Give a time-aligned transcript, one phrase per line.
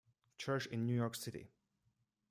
[0.39, 1.51] Church in New York City.